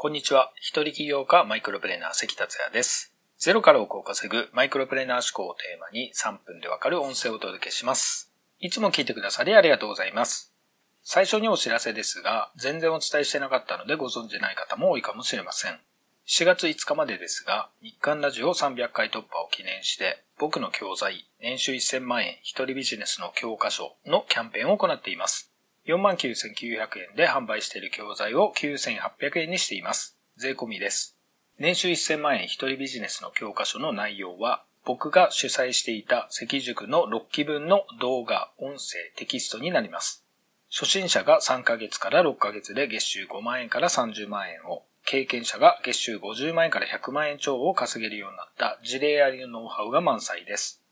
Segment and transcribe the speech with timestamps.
[0.00, 0.52] こんにちは。
[0.60, 3.12] 一人起業家マイクロプレーナー関達也です。
[3.36, 8.32] ゼロから億を稼ぐマイクロプレーナー思考をテーマに3分でわかる音声をお届けします。
[8.60, 10.54] いつも聞いてくださりありがとうございます。
[11.02, 15.80] 最初にお知らせですが、全然お伝えしてなかったのでご存じない方も多いかもしれません。
[16.28, 25.50] 4月5日までですが、日刊ラジオ300回突破を記念して、僕の教材、年収1000万円一人ビジネスの教科書のキャンペーンを行っています。
[25.88, 30.16] 49,900円で販売している教材を9,800円にしています。
[30.36, 31.16] 税込みです。
[31.58, 40.24] 年収1000万円一人ビジネスの教科書の内容は、僕が主催していた赤塾の6期分の動画、音声、テキストになります。
[40.70, 50.82] 初心者が3ヶ月から6ヶ月で月収5万円から30万円を、経験者が月収50万円から100万円超を稼げるようになった事例ありのノウハウが満載です。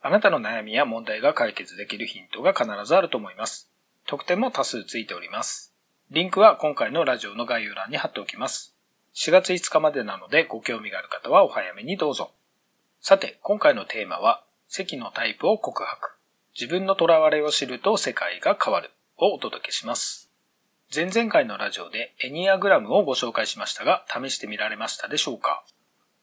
[0.00, 3.70] あなたの悩みや問題が解決できるヒントが必ずあると思います。
[4.06, 5.74] 特典も多数ついております。
[6.10, 8.76] リンクは今回のラジオの概要欄に貼っておきます。
[9.16, 12.30] 4月5日までなのでご興味がある方はお早めにどうぞ。
[13.00, 16.16] さて、今回のテーマは、席のタイプを告白。
[16.58, 20.30] 自分の囚われを知ると世界が変わるをお届けします。
[20.94, 25.64] 前々回のラジオでエニアグラムをご紹介しましたが、試してみられましたでしょうか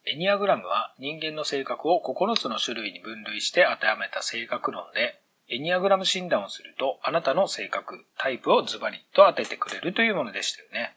[0.06, 10.96] エニアグラムは人間の性格を9つの種類に分類して当てはめた性格論で、エニアグラム診断をすると、あなたの性格、タイプをズバリと当ててくれるというものでしたよね。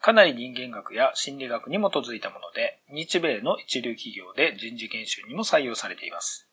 [0.00, 6.48] かなり人間学や心理学に基づいたもので、日米の一流企業で人事研修にも採用されています。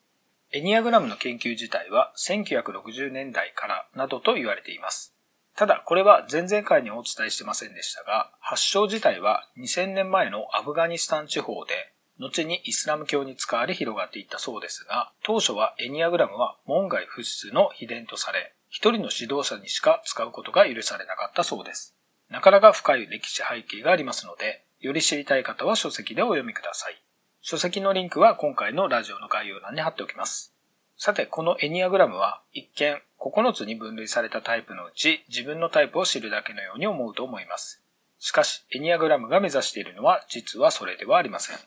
[0.52, 5.14] エニアグラムの研究自体は1960年代からなどと言われています。
[5.56, 21.96] ただ、これは前々回にお伝えしてませんでしたが、発祥自体は2000年前のアフガニスタン地方で後にイスラム教に使われ広がっていったそうですが、当初はエニアグラムは門外不出の秘伝とされ、一人の指導者にしか使うことが許されなかったそうです。
[22.30, 27.02] なかなか深い歴史背景がありますので、より知りたい方は書籍でお読みください。
[27.42, 30.54] 書籍のリンクは今回のラジオの概要欄に貼っておきます。
[30.98, 37.84] さて、このエニアグラムは一見9つに分類されたタイプのうち自分のタイプを知るだけのように思うと思います。
[38.20, 41.58] しかし、エニアグラムが目指しているのは実はそれではありません。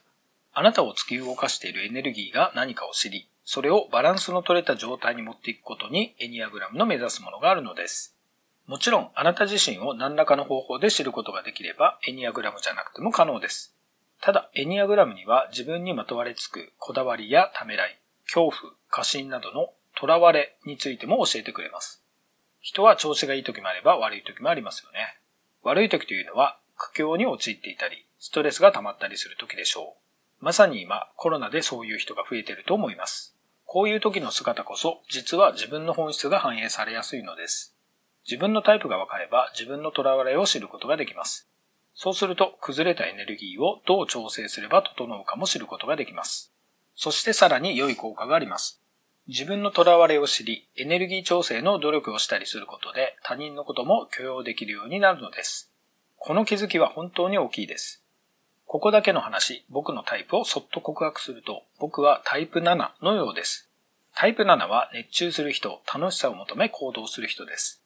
[0.58, 8.16] あなたを突き動かしているエネルギーが何かを知り、それをバランスの取れた状態に持っていくことにエニアグラムの目指すものがあるのです。
[8.66, 13.76] もちろん、あなた自身を何らかの方法で知ることができれば、エニアグラムじゃなくても可能です。
[14.20, 22.02] ただ、エニアグラムには自分にまとわれつくこだわりやためらい、恐怖、過信などの囚われについても教えてくれます。
[22.60, 25.20] 人は調子がいい時もあれば悪い時もありますよね。
[25.62, 30.07] 悪い時というのは苦境に陥っていたり、ストレスが溜まったりする時でしょう。
[30.40, 33.36] まさに今、コロナでそういう人が増えていると思います。
[33.64, 37.74] こういう時の姿こそ、実は自分の本質が反映されやすいのです。
[38.24, 41.48] 自分のタイプが分かれば、自分の囚われを知ることができます。
[41.94, 46.52] そうすると、崩れたエネルギーをどう調整すれば整うかも知ることができます。
[46.94, 48.80] そしてさらに良い効果があります。
[49.26, 55.70] 自分の囚われを知り、エネルギー調整の努力をしたりすることで、他人のことも許容できるようになるのです。
[56.16, 58.02] この気づきは本当に大きいです。
[58.68, 63.70] ここだけの話、僕のタイプをそっと告白すると、僕はタイプ7のようです。
[64.14, 67.82] タイプ7は熱中する人、楽しさを求め行動する人です。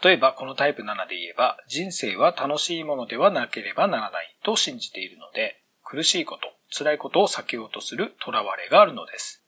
[0.00, 9.42] 例えばこのタイプ7で言えば、人生は楽しいものではなければならないと信じているので、苦しいこと、辛いことを避けようとする囚われがあるのです。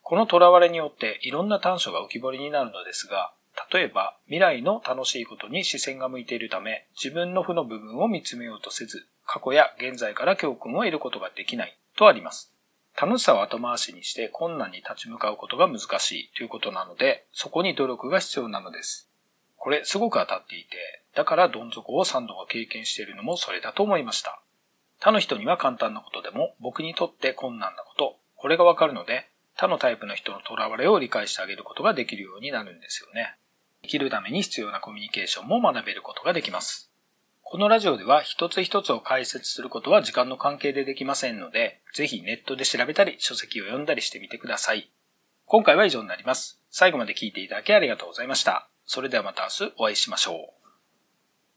[0.00, 3.34] この囚われによっていろんな短所が浮き彫りになるのですが、
[3.70, 12.52] 例えば未来の楽しいことに視線が向いているため、自分の負の部分を見つめようとせず、過去や現在から教訓を得ることができないとあります。
[12.98, 19.10] 楽しさを後回しにして困難に立ち向かうことが難しいということなので、そこに努力が必要なのです。
[19.56, 24.40] これすごく当たっていて、だからどん底を3度が経験しているのもそれだと思いました。
[24.98, 33.34] 他の人には簡単なことでも僕にとって困難なこと、これがわかるので、他のタイプの人の囚われを理解してあげることができるようになるんですよね。
[33.82, 36.90] 生きるために必要なコミュニケーションも学べることができます。
[37.48, 44.90] このラジオでは一つ一つを解説することは時間の関係でできませんので、ぜひネットで調べたり書籍を読んだりしてみてください。
[45.44, 46.60] 今回は以上になります。
[46.70, 48.68] 最後まで聞いていただきありがとうございました。
[48.84, 50.65] それではまた明日お会いしましょう。